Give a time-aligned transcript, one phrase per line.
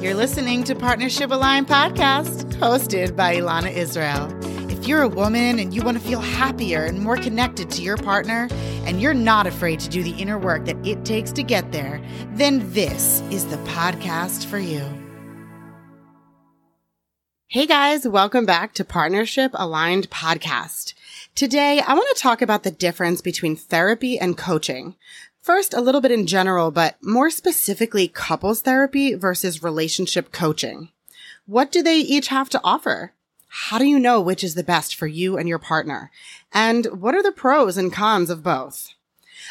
[0.00, 4.32] You're listening to Partnership Aligned Podcast, hosted by Elana Israel.
[4.70, 7.96] If you're a woman and you want to feel happier and more connected to your
[7.96, 8.46] partner,
[8.84, 12.00] and you're not afraid to do the inner work that it takes to get there,
[12.34, 14.86] then this is the podcast for you.
[17.48, 20.94] Hey guys, welcome back to Partnership Aligned Podcast.
[21.34, 24.94] Today, I want to talk about the difference between therapy and coaching.
[25.48, 30.90] First, a little bit in general, but more specifically, couples therapy versus relationship coaching.
[31.46, 33.14] What do they each have to offer?
[33.48, 36.10] How do you know which is the best for you and your partner?
[36.52, 38.90] And what are the pros and cons of both?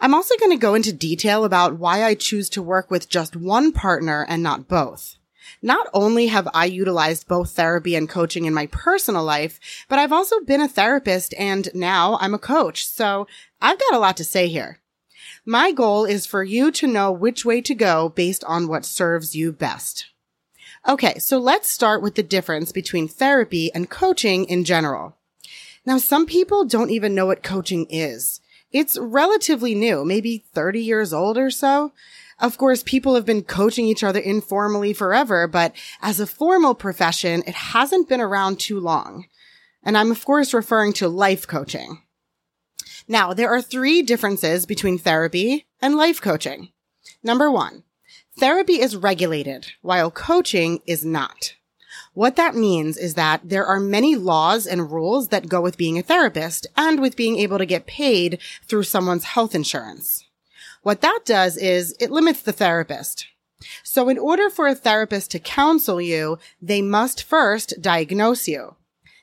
[0.00, 3.34] I'm also going to go into detail about why I choose to work with just
[3.34, 5.16] one partner and not both.
[5.60, 10.12] Not only have I utilized both therapy and coaching in my personal life, but I've
[10.12, 12.86] also been a therapist and now I'm a coach.
[12.86, 13.26] So
[13.60, 14.78] I've got a lot to say here.
[15.46, 19.34] My goal is for you to know which way to go based on what serves
[19.34, 20.06] you best.
[20.88, 25.16] Okay, so let's start with the difference between therapy and coaching in general.
[25.86, 28.40] Now, some people don't even know what coaching is.
[28.70, 31.92] It's relatively new, maybe 30 years old or so.
[32.38, 37.42] Of course, people have been coaching each other informally forever, but as a formal profession,
[37.46, 39.26] it hasn't been around too long.
[39.82, 42.02] And I'm of course referring to life coaching.
[43.08, 46.70] Now, there are three differences between therapy and life coaching.
[47.22, 47.84] Number one,
[48.38, 51.54] therapy is regulated while coaching is not.
[52.14, 55.98] What that means is that there are many laws and rules that go with being
[55.98, 60.24] a therapist and with being able to get paid through someone's health insurance.
[60.82, 63.26] What that does is it limits the therapist.
[63.84, 68.76] So in order for a therapist to counsel you, they must first diagnose you.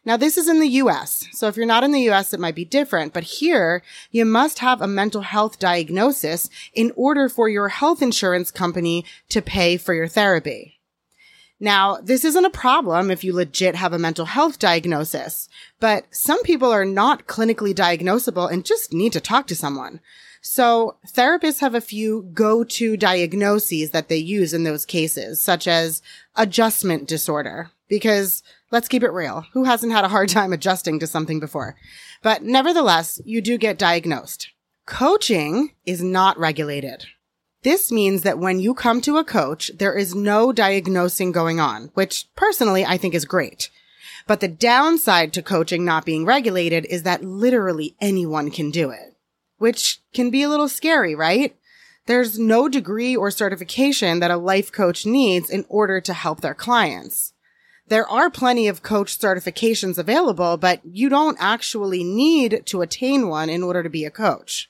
[0.07, 1.27] Now, this is in the US.
[1.33, 3.11] So if you're not in the US, it might be different.
[3.11, 8.49] But here, you must have a mental health diagnosis in order for your health insurance
[8.49, 10.76] company to pay for your therapy.
[11.59, 16.43] Now, this isn't a problem if you legit have a mental health diagnosis, but some
[16.43, 19.99] people are not clinically diagnosable and just need to talk to someone.
[20.41, 26.01] So therapists have a few go-to diagnoses that they use in those cases, such as
[26.35, 29.45] adjustment disorder, because Let's keep it real.
[29.53, 31.75] Who hasn't had a hard time adjusting to something before?
[32.21, 34.49] But nevertheless, you do get diagnosed.
[34.85, 37.05] Coaching is not regulated.
[37.67, 41.91] This means that when you come to a coach, there is no diagnosing going on,
[41.95, 43.69] which personally I think is great.
[44.25, 49.17] But the downside to coaching not being regulated is that literally anyone can do it,
[49.57, 51.57] which can be a little scary, right?
[52.05, 56.55] There's no degree or certification that a life coach needs in order to help their
[56.55, 57.33] clients
[57.89, 63.49] there are plenty of coach certifications available, but you don't actually need to attain one
[63.49, 64.69] in order to be a coach.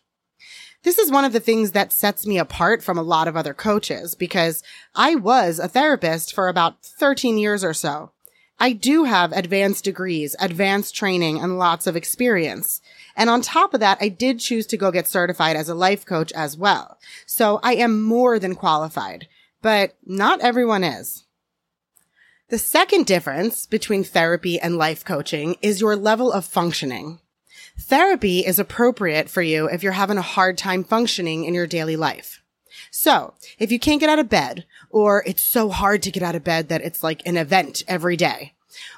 [0.87, 3.53] This is one of the things that sets me apart from a lot of other
[3.53, 4.63] coaches because
[4.95, 8.13] I was a therapist for about 13 years or so.
[8.57, 12.79] I do have advanced degrees, advanced training, and lots of experience.
[13.17, 16.05] And on top of that, I did choose to go get certified as a life
[16.05, 16.97] coach as well.
[17.25, 19.27] So I am more than qualified,
[19.61, 21.25] but not everyone is.
[22.47, 27.19] The second difference between therapy and life coaching is your level of functioning.
[27.79, 31.95] Therapy is appropriate for you if you're having a hard time functioning in your daily
[31.95, 32.41] life.
[32.91, 36.35] So, if you can't get out of bed, or it's so hard to get out
[36.35, 38.53] of bed that it's like an event every day,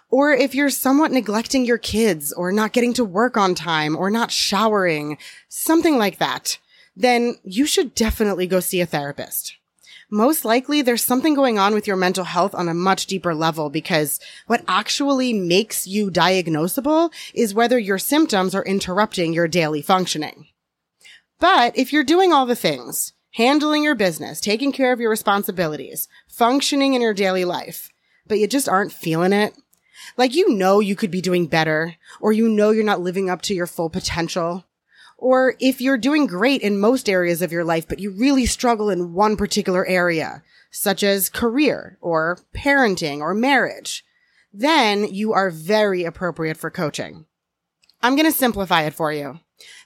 [0.10, 4.10] or if you're somewhat neglecting your kids, or not getting to work on time, or
[4.10, 5.18] not showering,
[5.50, 6.58] something like that,
[6.96, 9.59] then you should definitely go see a therapist
[10.10, 13.70] most likely there's something going on with your mental health on a much deeper level
[13.70, 20.48] because what actually makes you diagnosable is whether your symptoms are interrupting your daily functioning.
[21.40, 26.08] But if you're doing all the things, handling your business, taking care of your responsibilities,
[26.28, 27.90] functioning in your daily life,
[28.28, 29.54] but you just aren't feeling it,
[30.18, 33.42] like you know you could be doing better, or you know you're not living up
[33.44, 34.66] to your full potential,
[35.20, 38.90] or if you're doing great in most areas of your life, but you really struggle
[38.90, 40.42] in one particular area,
[40.72, 44.04] such as career or parenting or marriage,
[44.54, 47.26] then you are very appropriate for coaching.
[48.02, 49.40] I'm going to simplify it for you.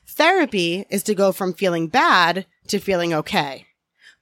[0.07, 3.65] Therapy is to go from feeling bad to feeling okay.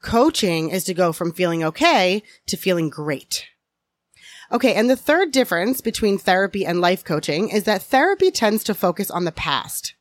[0.02, 3.48] Coaching is to go from feeling okay to feeling great.
[4.52, 4.74] Okay.
[4.74, 9.12] And the third difference between therapy and life coaching is that therapy tends to focus
[9.12, 9.94] on the past.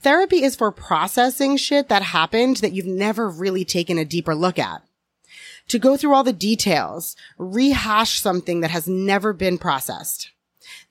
[0.00, 4.58] Therapy is for processing shit that happened that you've never really taken a deeper look
[4.58, 4.82] at.
[5.68, 10.30] To go through all the details, rehash something that has never been processed.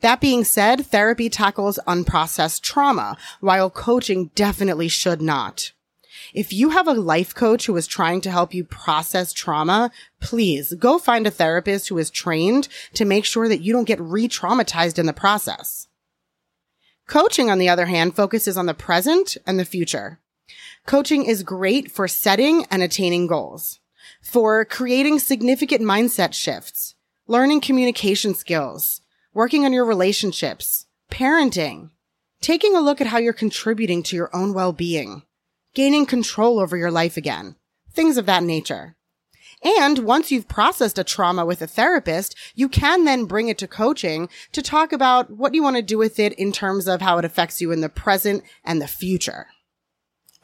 [0.01, 5.71] That being said, therapy tackles unprocessed trauma, while coaching definitely should not.
[6.33, 10.73] If you have a life coach who is trying to help you process trauma, please
[10.73, 14.99] go find a therapist who is trained to make sure that you don't get re-traumatized
[14.99, 15.87] in the process.
[17.07, 20.19] Coaching, on the other hand, focuses on the present and the future.
[20.85, 23.79] Coaching is great for setting and attaining goals,
[24.21, 26.95] for creating significant mindset shifts,
[27.27, 29.01] learning communication skills,
[29.33, 31.89] working on your relationships, parenting,
[32.41, 35.23] taking a look at how you're contributing to your own well-being,
[35.73, 37.55] gaining control over your life again,
[37.91, 38.95] things of that nature.
[39.63, 43.67] And once you've processed a trauma with a therapist, you can then bring it to
[43.67, 47.17] coaching to talk about what you want to do with it in terms of how
[47.17, 49.47] it affects you in the present and the future.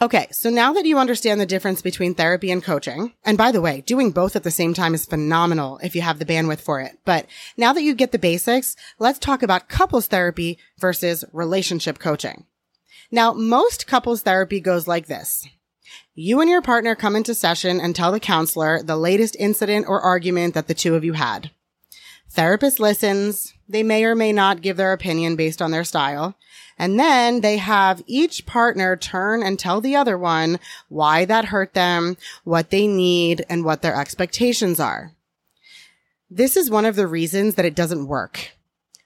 [0.01, 3.61] Okay, so now that you understand the difference between therapy and coaching, and by the
[3.61, 6.81] way, doing both at the same time is phenomenal if you have the bandwidth for
[6.81, 6.97] it.
[7.05, 12.45] But now that you get the basics, let's talk about couples therapy versus relationship coaching.
[13.11, 15.47] Now, most couples therapy goes like this.
[16.13, 20.01] You and your partner come into session and tell the counselor the latest incident or
[20.01, 21.51] argument that the two of you had.
[22.29, 23.53] Therapist listens.
[23.67, 26.35] They may or may not give their opinion based on their style.
[26.77, 30.59] And then they have each partner turn and tell the other one
[30.89, 35.11] why that hurt them, what they need, and what their expectations are.
[36.29, 38.51] This is one of the reasons that it doesn't work.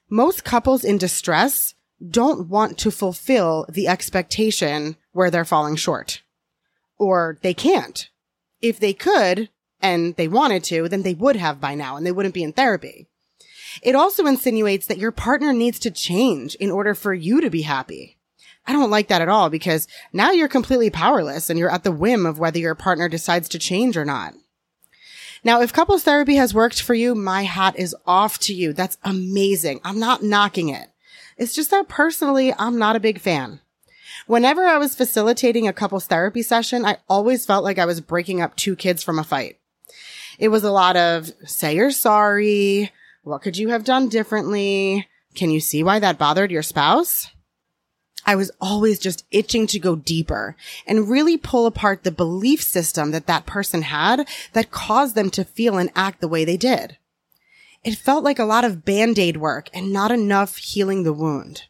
[0.08, 1.74] Most couples in distress
[2.08, 6.22] don't want to fulfill the expectation where they're falling short.
[6.98, 8.08] Or they can't.
[8.60, 9.50] If they could,
[9.80, 12.52] and they wanted to, then they would have by now and they wouldn't be in
[12.52, 13.08] therapy.
[13.82, 17.62] It also insinuates that your partner needs to change in order for you to be
[17.62, 18.16] happy.
[18.66, 21.92] I don't like that at all because now you're completely powerless and you're at the
[21.92, 24.34] whim of whether your partner decides to change or not.
[25.44, 28.72] Now, if couples therapy has worked for you, my hat is off to you.
[28.72, 29.80] That's amazing.
[29.84, 30.88] I'm not knocking it.
[31.36, 33.60] It's just that personally, I'm not a big fan.
[34.26, 38.40] Whenever I was facilitating a couples therapy session, I always felt like I was breaking
[38.40, 39.58] up two kids from a fight.
[40.38, 42.90] It was a lot of say you're sorry,
[43.22, 45.06] what could you have done differently?
[45.34, 47.30] Can you see why that bothered your spouse?
[48.24, 50.56] I was always just itching to go deeper
[50.86, 55.44] and really pull apart the belief system that that person had that caused them to
[55.44, 56.96] feel and act the way they did.
[57.84, 61.66] It felt like a lot of band-aid work and not enough healing the wound.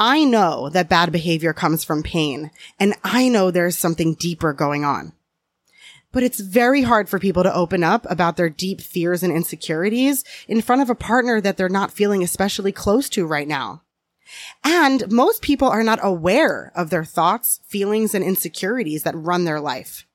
[0.00, 2.50] I know that bad behavior comes from pain
[2.80, 5.12] and I know there's something deeper going on
[6.12, 10.24] but it's very hard for people to open up about their deep fears and insecurities
[10.48, 13.82] in front of a partner that they're not feeling especially close to right now.
[14.64, 19.60] And most people are not aware of their thoughts, feelings, and insecurities that run their
[19.60, 20.06] life.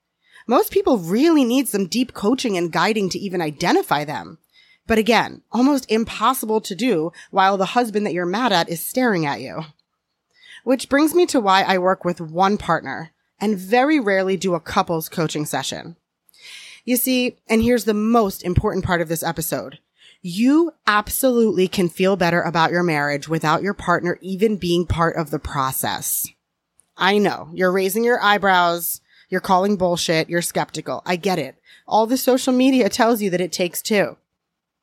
[0.48, 4.38] Most people really need some deep coaching and guiding to even identify them.
[4.88, 9.26] But again, almost impossible to do while the husband that you're mad at is staring
[9.26, 9.64] at you.
[10.66, 14.60] Which brings me to why I work with one partner and very rarely do a
[14.60, 15.96] couples coaching session.
[16.84, 19.78] You see, and here's the most important part of this episode.
[20.24, 25.30] You absolutely can feel better about your marriage without your partner even being part of
[25.30, 26.28] the process.
[26.98, 29.02] I know you're raising your eyebrows.
[29.30, 30.32] You're calling bullshit.
[30.32, 31.04] You're skeptical.
[31.06, 31.58] I get it.
[31.88, 34.18] All the social media tells you that it takes two,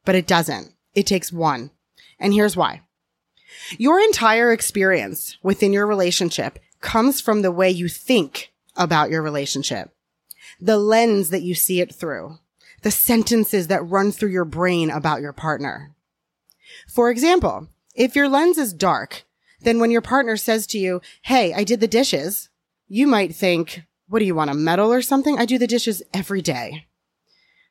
[0.05, 0.75] but it doesn't.
[0.95, 1.73] It takes one.
[2.21, 2.83] And here's why.
[3.79, 9.91] Your entire experience within your relationship comes from the way you think about your relationship,
[10.61, 12.39] the lens that you see it through,
[12.83, 15.95] the sentences that run through your brain about your partner.
[16.89, 19.25] For example, if your lens is dark,
[19.61, 22.49] then when your partner says to you, Hey, I did the dishes,
[22.89, 25.39] you might think, what do you want a medal or something?
[25.39, 26.87] I do the dishes every day.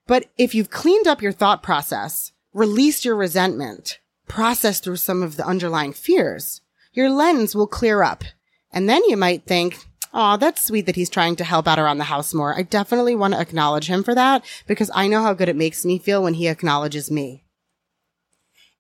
[0.08, 4.00] But if you've cleaned up your thought process, released your resentment,
[4.32, 6.62] processed through some of the underlying fears,
[6.94, 8.24] your lens will clear up
[8.72, 11.98] and then you might think, Oh, that's sweet that he's trying to help out around
[11.98, 12.58] the house more.
[12.58, 15.84] I definitely want to acknowledge him for that because I know how good it makes
[15.84, 17.44] me feel when he acknowledges me.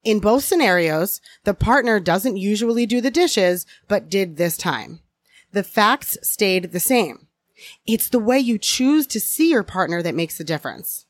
[0.05, 5.01] In both scenarios, the partner doesn't usually do the dishes, but did this time.
[5.51, 7.27] The facts stayed the same.
[7.85, 11.05] It's the way you choose to see your partner that makes the difference.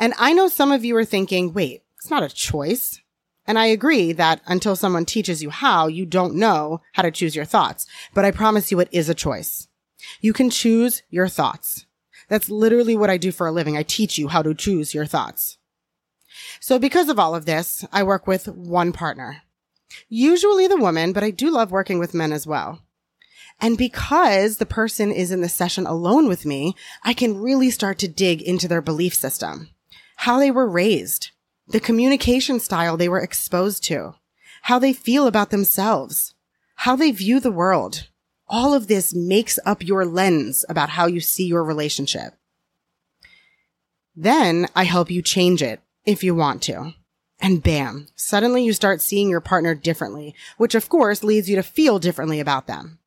[0.00, 3.00] And I know some of you are thinking, wait, it's not a choice.
[3.48, 7.34] And I agree that until someone teaches you how, you don't know how to choose
[7.34, 7.86] your thoughts.
[8.12, 9.68] But I promise you it is a choice.
[10.20, 11.86] You can choose your thoughts.
[12.28, 13.74] That's literally what I do for a living.
[13.74, 15.56] I teach you how to choose your thoughts.
[16.60, 19.42] So because of all of this, I work with one partner.
[20.10, 22.82] Usually the woman, but I do love working with men as well.
[23.60, 27.98] And because the person is in the session alone with me, I can really start
[28.00, 29.70] to dig into their belief system,
[30.16, 31.30] how they were raised,
[31.68, 34.14] the communication style they were exposed to,
[34.62, 36.34] how they feel about themselves,
[36.76, 38.08] how they view the world,
[38.48, 42.34] all of this makes up your lens about how you see your relationship.
[44.16, 46.94] Then I help you change it if you want to.
[47.40, 51.62] And bam, suddenly you start seeing your partner differently, which of course leads you to
[51.62, 52.98] feel differently about them.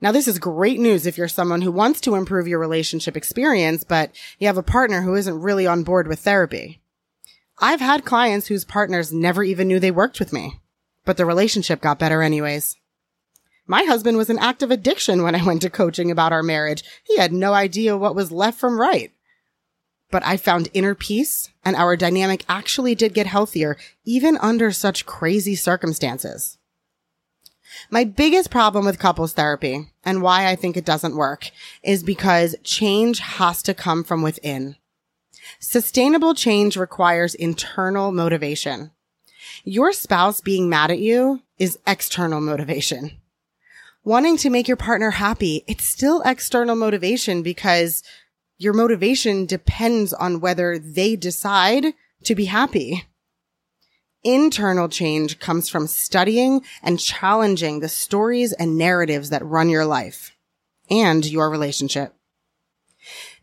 [0.00, 3.84] Now, this is great news if you're someone who wants to improve your relationship experience,
[3.84, 6.81] but you have a partner who isn't really on board with therapy.
[7.62, 10.60] I've had clients whose partners never even knew they worked with me,
[11.04, 12.74] but the relationship got better anyways.
[13.68, 16.82] My husband was in active addiction when I went to coaching about our marriage.
[17.04, 19.12] He had no idea what was left from right.
[20.10, 25.06] But I found inner peace and our dynamic actually did get healthier even under such
[25.06, 26.58] crazy circumstances.
[27.90, 31.50] My biggest problem with couples therapy and why I think it doesn't work
[31.84, 34.74] is because change has to come from within.
[35.58, 38.90] Sustainable change requires internal motivation.
[39.64, 43.20] Your spouse being mad at you is external motivation.
[44.04, 48.02] Wanting to make your partner happy, it's still external motivation because
[48.58, 51.94] your motivation depends on whether they decide
[52.24, 53.04] to be happy.
[54.24, 60.36] Internal change comes from studying and challenging the stories and narratives that run your life
[60.90, 62.14] and your relationship.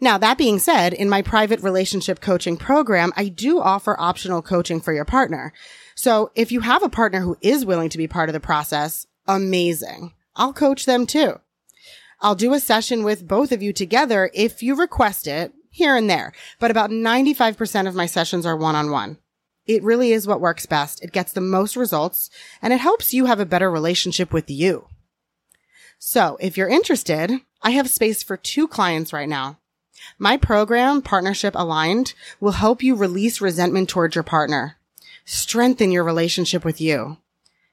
[0.02, 4.80] Now, that being said, in my private relationship coaching program, I do offer optional coaching
[4.80, 5.52] for your partner.
[5.94, 9.06] So if you have a partner who is willing to be part of the process,
[9.28, 10.14] amazing.
[10.36, 11.40] I'll coach them too.
[12.22, 16.10] I'll do a session with both of you together if you request it here and
[16.10, 19.18] there, but about 95% of my sessions are one on one.
[19.66, 21.04] It really is what works best.
[21.04, 22.30] It gets the most results
[22.62, 24.88] and it helps you have a better relationship with you.
[26.00, 29.60] So if you're interested, I have space for two clients right now.
[30.18, 34.78] My program, Partnership Aligned, will help you release resentment towards your partner,
[35.26, 37.18] strengthen your relationship with you,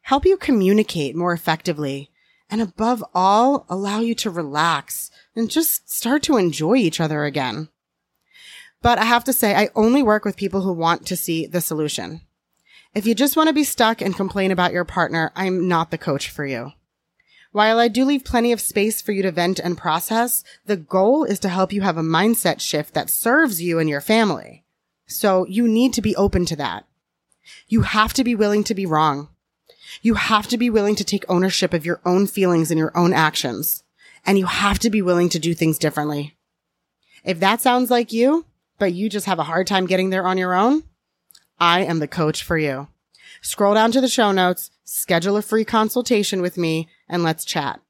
[0.03, 2.11] help you communicate more effectively,
[2.49, 7.69] and above all, allow you to relax and just start to enjoy each other again.
[8.83, 11.61] But I have to say, I only work with people who want to see the
[11.61, 12.21] solution.
[12.95, 15.99] If you just want to be stuck and complain about your partner, I'm not the
[15.99, 16.73] coach for you.
[17.57, 21.25] While I do leave plenty of space for you to vent and process, the goal
[21.25, 24.67] is to help you have a mindset shift that serves you and your family.
[25.07, 26.85] So you need to be open to that.
[27.67, 29.31] You have to be willing to be wrong.
[30.03, 33.15] You have to be willing to take ownership of your own feelings and your own
[33.15, 33.85] actions.
[34.27, 36.37] And you have to be willing to do things differently.
[37.25, 38.45] If that sounds like you,
[38.79, 40.83] but you just have a hard time getting there on your own,
[41.59, 42.89] I am the coach for you.
[43.41, 47.81] Scroll down to the show notes, schedule a free consultation with me, and let's chat.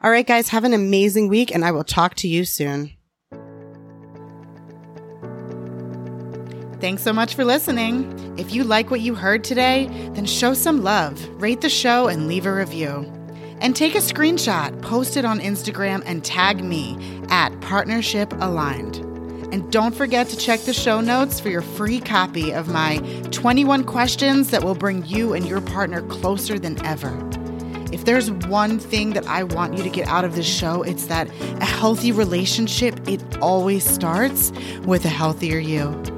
[0.00, 2.92] All right, guys, have an amazing week, and I will talk to you soon.
[6.80, 8.36] Thanks so much for listening.
[8.38, 12.28] If you like what you heard today, then show some love, rate the show, and
[12.28, 13.12] leave a review.
[13.60, 16.96] And take a screenshot, post it on Instagram, and tag me
[17.30, 18.98] at Partnership Aligned.
[19.52, 22.98] And don't forget to check the show notes for your free copy of my
[23.32, 27.27] 21 questions that will bring you and your partner closer than ever.
[27.92, 31.06] If there's one thing that I want you to get out of this show, it's
[31.06, 31.28] that
[31.60, 34.52] a healthy relationship, it always starts
[34.84, 36.17] with a healthier you.